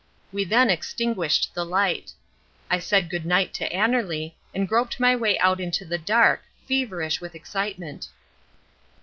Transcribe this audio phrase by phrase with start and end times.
[0.31, 2.11] We then extinguished the light.
[2.71, 7.21] I said "Good night" to Annerly, and groped my way out into the dark, feverish
[7.21, 8.07] with excitement.